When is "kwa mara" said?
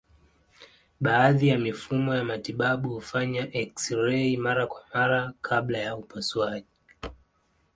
4.67-5.33